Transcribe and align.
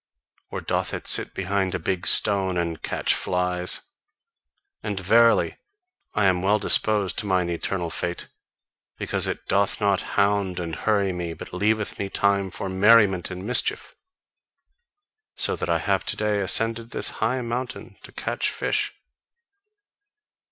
Or 0.49 0.61
doth 0.61 0.95
it 0.95 1.07
sit 1.07 1.35
behind 1.35 1.75
a 1.75 1.77
big 1.79 2.07
stone 2.07 2.57
and 2.57 2.81
catch 2.81 3.13
flies? 3.13 3.81
And 4.81 4.99
verily, 4.99 5.57
I 6.15 6.25
am 6.25 6.41
well 6.41 6.57
disposed 6.57 7.19
to 7.19 7.27
mine 7.27 7.51
eternal 7.51 7.91
fate, 7.91 8.27
because 8.97 9.27
it 9.27 9.45
doth 9.45 9.79
not 9.79 10.01
hound 10.17 10.59
and 10.59 10.73
hurry 10.75 11.13
me, 11.13 11.35
but 11.35 11.53
leaveth 11.53 11.99
me 11.99 12.09
time 12.09 12.49
for 12.49 12.67
merriment 12.67 13.29
and 13.29 13.45
mischief; 13.45 13.95
so 15.35 15.55
that 15.55 15.69
I 15.69 15.77
have 15.77 16.03
to 16.07 16.15
day 16.15 16.41
ascended 16.41 16.89
this 16.89 17.09
high 17.21 17.41
mountain 17.43 17.95
to 18.01 18.11
catch 18.11 18.49
fish. 18.49 18.93